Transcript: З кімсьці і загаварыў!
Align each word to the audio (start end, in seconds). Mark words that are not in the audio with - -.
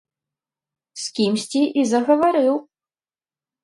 З 1.03 1.13
кімсьці 1.21 1.63
і 1.79 1.87
загаварыў! 1.93 2.55